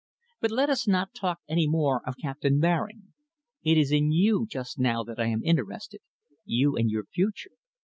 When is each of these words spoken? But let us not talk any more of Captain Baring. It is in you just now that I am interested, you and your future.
But 0.39 0.49
let 0.49 0.71
us 0.71 0.87
not 0.87 1.13
talk 1.13 1.41
any 1.47 1.67
more 1.67 2.01
of 2.07 2.15
Captain 2.19 2.59
Baring. 2.59 3.13
It 3.61 3.77
is 3.77 3.91
in 3.91 4.11
you 4.11 4.47
just 4.49 4.79
now 4.79 5.03
that 5.03 5.19
I 5.19 5.27
am 5.27 5.43
interested, 5.43 6.01
you 6.43 6.75
and 6.75 6.89
your 6.89 7.03
future. 7.05 7.51